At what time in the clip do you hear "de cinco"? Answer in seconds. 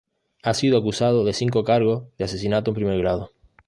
1.25-1.63